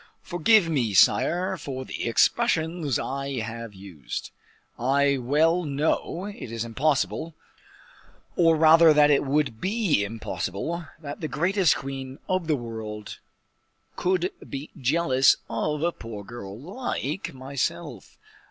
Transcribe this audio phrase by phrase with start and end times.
[0.23, 4.31] Forgive me, sire, for the expressions I have used.
[4.79, 7.35] I well know it is impossible,
[8.35, 13.19] or rather that it would be impossible, that the greatest queen of the whole world
[13.95, 18.17] could be jealous of a poor girl like myself.